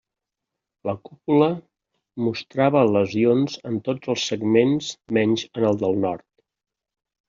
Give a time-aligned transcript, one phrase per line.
[0.89, 1.49] La cúpula
[2.29, 4.93] mostrava lesions en tots els segments
[5.23, 6.31] menys en el del nord.